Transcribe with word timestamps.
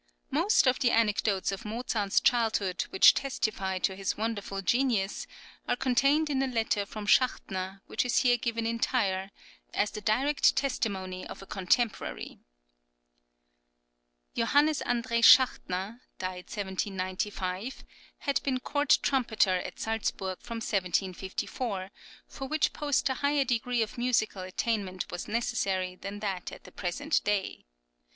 Most 0.31 0.65
of 0.65 0.79
the 0.79 0.89
anecdotes 0.89 1.51
of 1.51 1.63
Mozart's 1.63 2.19
childhood 2.19 2.85
which 2.89 3.13
testify 3.13 3.77
to 3.77 3.95
his 3.95 4.17
wonderful 4.17 4.63
genius, 4.63 5.27
are 5.67 5.75
contained 5.75 6.27
in 6.27 6.41
a 6.41 6.47
letter 6.47 6.87
from 6.87 7.05
{SCHACHTNER.} 7.05 7.83
(21) 7.85 7.85
Schachtner, 7.85 7.85
which 7.85 8.03
is 8.03 8.17
here 8.21 8.35
given 8.35 8.65
entire, 8.65 9.29
as 9.75 9.91
the 9.91 10.01
direct 10.01 10.55
testimony 10.55 11.27
of 11.27 11.43
a 11.43 11.45
contemporary. 11.45 12.39
Joh. 14.35 14.45
André 14.45 15.23
Schachtner 15.23 15.99
(died 16.17 16.49
1795) 16.49 17.83
had 18.21 18.41
been 18.41 18.59
court 18.59 18.97
trumpeter 19.03 19.57
at 19.57 19.79
Salzburg 19.79 20.39
from 20.41 20.55
1754, 20.61 21.91
for 22.27 22.47
which 22.47 22.73
post 22.73 23.07
a 23.07 23.13
higher 23.21 23.45
degree 23.45 23.83
of 23.83 23.99
musical 23.99 24.41
attainment 24.41 25.11
was 25.11 25.27
necessary 25.27 25.93
then 25.95 26.21
than 26.21 26.37
at 26.51 26.63
the 26.63 26.71
present 26.71 27.23
day. 27.23 27.65